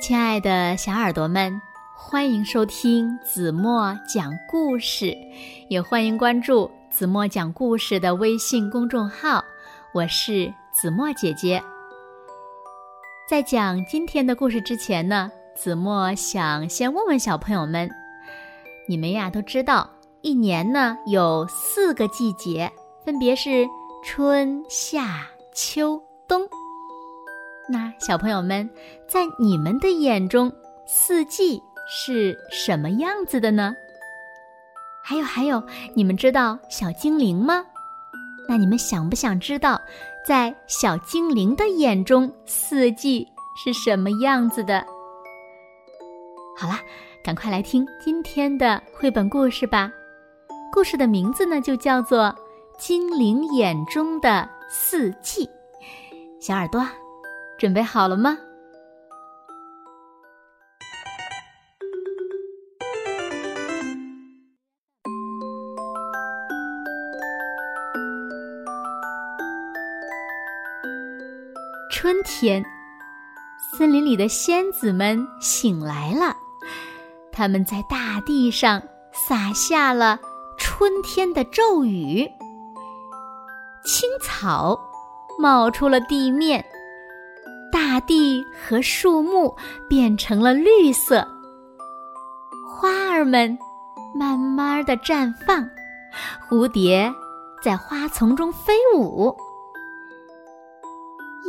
[0.00, 1.60] 亲爱的小耳朵们，
[1.94, 5.14] 欢迎收听子墨讲故事，
[5.68, 9.44] 也欢迎关注子墨讲故事的微信公众号。
[9.92, 11.62] 我是子墨姐姐。
[13.28, 17.86] 在讲今天的故事之前呢，子墨想先问问小朋友们：
[18.88, 19.88] 你们呀都知道，
[20.22, 22.72] 一年呢有四个季节，
[23.04, 23.66] 分别是
[24.02, 26.48] 春夏秋冬。
[27.72, 28.68] 那小朋友们，
[29.06, 30.52] 在你们的眼中，
[30.86, 33.72] 四季是什么样子的呢？
[35.04, 35.62] 还有还有，
[35.94, 37.64] 你们知道小精灵吗？
[38.48, 39.80] 那你们想不想知道，
[40.26, 43.24] 在小精灵的眼中，四季
[43.56, 44.84] 是什么样子的？
[46.58, 46.80] 好啦，
[47.22, 49.92] 赶快来听今天的绘本故事吧。
[50.72, 52.24] 故事的名字呢，就叫做
[52.80, 55.46] 《精灵眼中的四季》。
[56.40, 56.84] 小耳朵。
[57.60, 58.38] 准备好了吗？
[71.92, 72.64] 春天，
[73.76, 76.34] 森林里的仙子们醒来了，
[77.30, 80.18] 他们在大地上撒下了
[80.56, 82.26] 春天的咒语，
[83.84, 84.80] 青草
[85.38, 86.64] 冒出了地面。
[87.72, 89.54] 大地和树木
[89.88, 91.26] 变成了绿色，
[92.68, 93.56] 花儿们
[94.14, 95.68] 慢慢的绽放，
[96.48, 97.12] 蝴蝶
[97.62, 99.34] 在花丛中飞舞。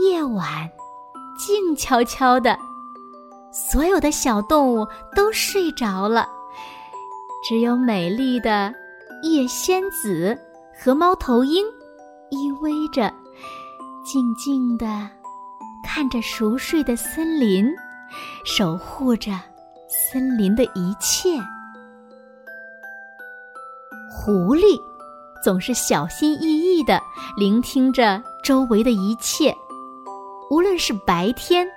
[0.03, 0.69] 夜晚
[1.37, 2.57] 静悄悄的，
[3.51, 6.27] 所有的小动物都睡着了，
[7.47, 8.73] 只有美丽的
[9.23, 10.37] 夜仙子
[10.79, 11.65] 和猫头鹰
[12.29, 13.13] 依偎着，
[14.03, 15.09] 静静的。
[15.93, 17.69] 看着熟睡的森林，
[18.45, 19.37] 守护着
[19.89, 21.37] 森林的一切。
[24.09, 24.79] 狐狸
[25.43, 27.01] 总是小心翼翼的
[27.35, 29.53] 聆听着周围的一切，
[30.49, 31.67] 无论是白天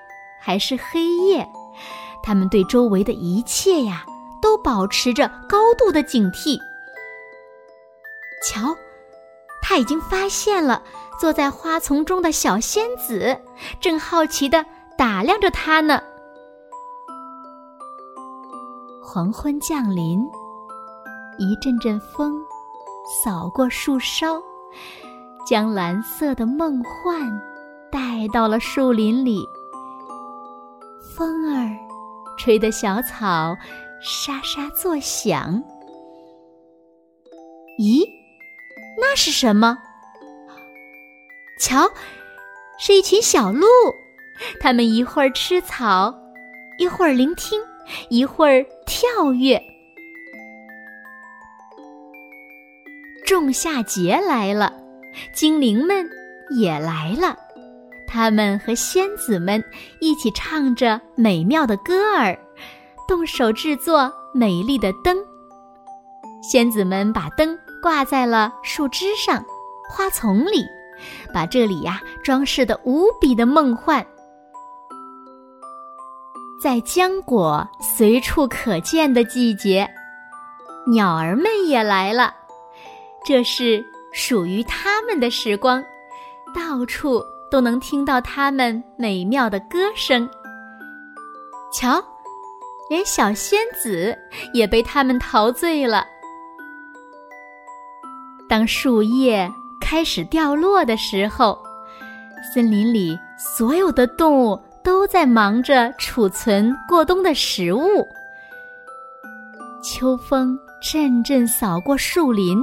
[0.41, 1.45] 还是黑夜，
[2.23, 4.07] 他们对周围的一切呀
[4.41, 6.57] 都保持着高度的警惕。
[8.45, 8.77] 瞧，
[9.61, 10.81] 他已经发现了。
[11.19, 13.41] 坐在花丛中的小仙子
[13.81, 14.65] 正好奇地
[14.97, 16.01] 打量着它呢。
[19.03, 20.21] 黄昏降临，
[21.39, 22.35] 一阵阵风
[23.23, 24.43] 扫过树梢，
[25.47, 27.21] 将蓝色的梦幻
[27.93, 29.45] 带到了树林里。
[31.17, 31.71] 风儿
[32.37, 33.57] 吹得小草
[34.03, 35.63] 沙沙作响。
[37.79, 38.05] 咦，
[39.01, 39.79] 那是什么？
[41.59, 41.91] 瞧，
[42.79, 43.67] 是一群小鹿，
[44.61, 46.15] 它们一会儿吃草，
[46.79, 47.61] 一会儿聆听，
[48.09, 49.63] 一会儿跳跃。
[53.25, 54.73] 仲夏节来了，
[55.35, 56.09] 精灵们
[56.59, 57.37] 也来了，
[58.07, 59.63] 他们和仙子们
[60.01, 62.39] 一起唱着美妙的歌儿，
[63.09, 65.17] 动手制作美丽的灯。
[66.43, 69.43] 仙子们把灯挂在了树枝上、
[69.89, 70.67] 花丛里。
[71.33, 74.05] 把这里呀装饰的无比的梦幻，
[76.61, 79.89] 在浆果随处可见的季节，
[80.87, 82.35] 鸟儿们也来了。
[83.25, 85.83] 这是属于它们的时光，
[86.55, 90.29] 到处都能听到它们美妙的歌声。
[91.73, 92.03] 瞧，
[92.89, 94.17] 连小仙子
[94.53, 96.07] 也被它们陶醉了。
[98.49, 99.51] 当树叶。
[99.95, 101.57] 开始掉落的时候，
[102.53, 108.05] 森林里所有的动物都在忙着储存过冬的食物。
[109.85, 112.61] 秋风阵阵扫过树林，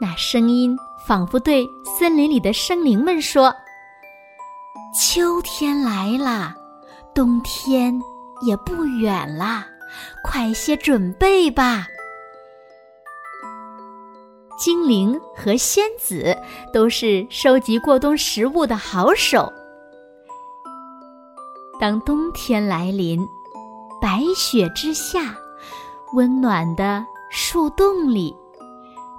[0.00, 0.76] 那声音
[1.06, 1.64] 仿佛对
[1.96, 3.54] 森林里的生灵们说
[5.00, 6.52] ：“秋天来了，
[7.14, 7.96] 冬天
[8.44, 9.64] 也不远啦，
[10.24, 11.86] 快些准备吧。”
[14.56, 16.36] 精灵和仙子
[16.72, 19.52] 都是收集过冬食物的好手。
[21.80, 23.26] 当冬天来临，
[24.00, 25.34] 白雪之下，
[26.14, 28.36] 温暖的树洞里，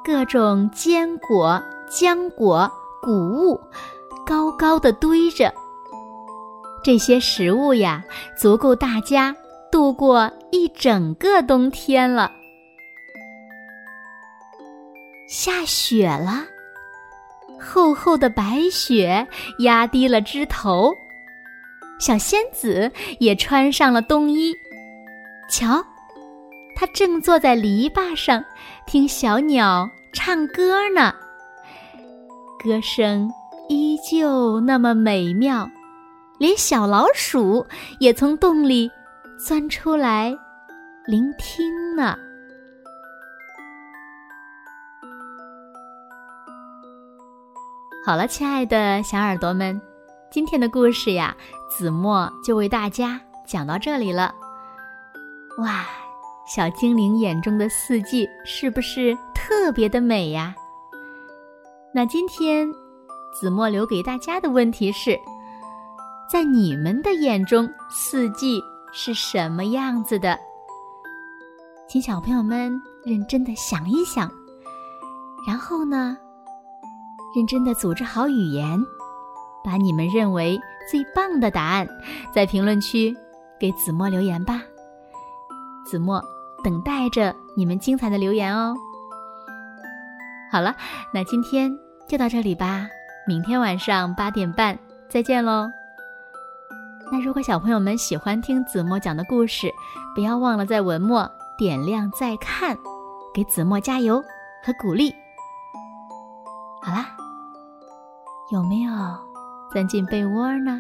[0.04, 2.72] 各种坚果、浆果、
[3.02, 3.60] 谷物
[4.26, 5.54] 高高的堆着。
[6.84, 8.04] 这些食物呀，
[8.40, 9.36] 足够大家
[9.72, 12.32] 度过一整个冬天了。
[15.34, 16.46] 下雪了，
[17.60, 19.28] 厚厚的白雪
[19.58, 20.94] 压低了枝头，
[22.00, 24.54] 小仙子也穿上了冬衣。
[25.50, 25.84] 瞧，
[26.76, 28.46] 她正坐在篱笆上
[28.86, 31.12] 听小鸟唱歌呢。
[32.64, 33.28] 歌声
[33.70, 35.68] 依旧那么美妙，
[36.38, 37.66] 连小老鼠
[38.00, 38.88] 也从洞里
[39.44, 40.32] 钻出来
[41.08, 42.16] 聆听呢。
[48.06, 49.82] 好了，亲爱的小耳朵们，
[50.30, 51.34] 今天的故事呀，
[51.70, 53.18] 子墨就为大家
[53.48, 54.36] 讲到这里了。
[55.60, 55.86] 哇，
[56.46, 60.54] 小精灵眼中的四季是不是特别的美呀？
[61.96, 62.68] 那今天，
[63.40, 65.18] 子墨留给大家的问题是：
[66.30, 68.62] 在你们的眼中，四季
[68.92, 70.38] 是什么样子的？
[71.88, 72.70] 请小朋友们
[73.06, 74.30] 认真的想一想，
[75.48, 76.18] 然后呢，
[77.36, 78.80] 认真的组织好语言，
[79.64, 80.60] 把你们认为
[80.90, 81.88] 最棒的答案，
[82.34, 83.16] 在评论区
[83.60, 84.62] 给子墨留言吧。
[85.86, 86.24] 子墨
[86.64, 88.76] 等待着你们精彩的留言哦。
[90.52, 90.76] 好了，
[91.14, 91.72] 那今天。
[92.06, 92.86] 就到这里吧，
[93.26, 94.78] 明天晚上八点半
[95.10, 95.72] 再见喽。
[97.12, 99.72] 那如果小朋友们喜欢听子墨讲的故事，
[100.14, 101.28] 不要忘了在文末
[101.58, 102.78] 点亮再看，
[103.34, 104.22] 给子墨加油
[104.64, 105.16] 和鼓励。
[106.84, 107.08] 好啦，
[108.52, 108.92] 有没有
[109.72, 110.80] 钻进被窝呢？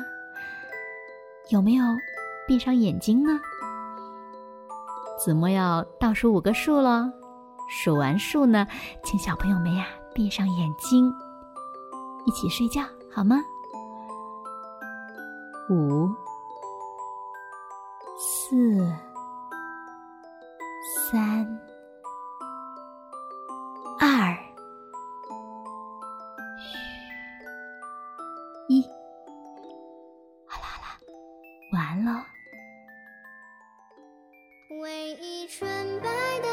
[1.49, 1.83] 有没有
[2.47, 3.39] 闭上眼睛呢？
[5.17, 7.09] 子墨要倒数五个数喽，
[7.69, 8.67] 数完数呢，
[9.03, 9.85] 请小朋友们呀。
[10.13, 11.11] 闭上眼睛，
[12.27, 13.37] 一起睡觉好吗？
[15.71, 16.07] 五、
[18.19, 18.87] 四、
[31.71, 32.25] 完了，
[34.81, 36.07] 唯，一纯白
[36.39, 36.52] 的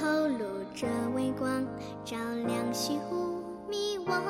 [0.00, 1.62] 透露着微光
[2.06, 2.16] 照
[2.46, 4.22] 亮虚无迷惘，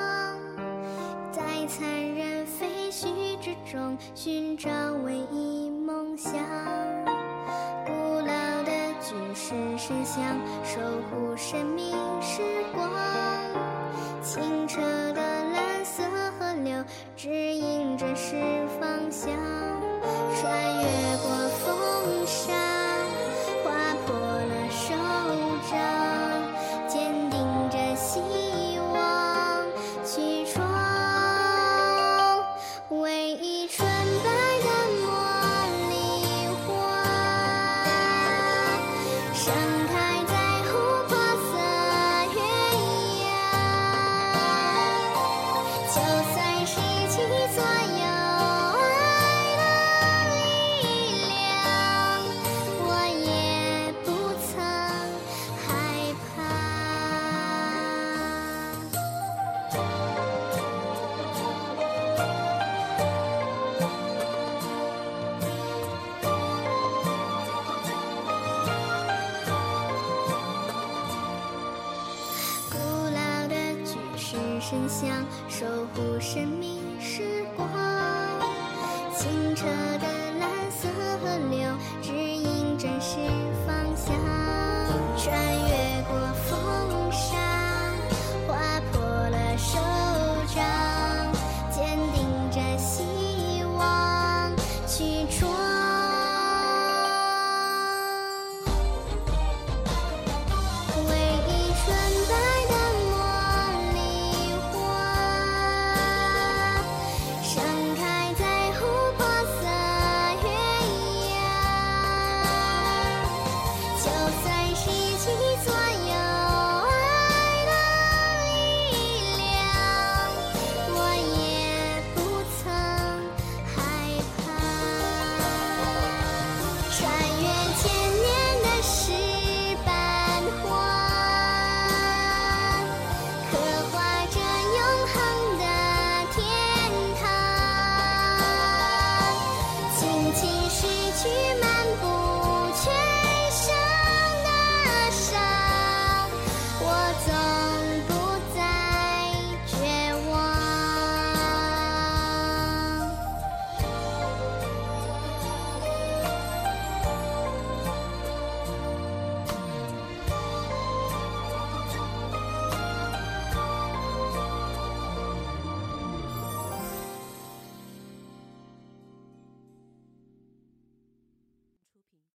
[1.31, 4.69] 在残忍废墟之中寻找
[5.05, 6.33] 唯一梦想。
[7.87, 10.25] 古老的巨石神像
[10.65, 12.43] 守护生命时
[12.75, 12.91] 光，
[14.25, 15.23] 清澈的
[15.53, 16.03] 蓝色
[16.37, 16.85] 河流
[17.17, 18.60] 指引着是
[74.71, 77.69] 真相守护生命时光。
[79.13, 80.07] 清澈的
[80.39, 80.87] 蓝色
[81.21, 83.17] 河流指引真实
[83.67, 84.15] 方向。
[85.17, 85.35] 穿
[85.69, 87.10] 越过风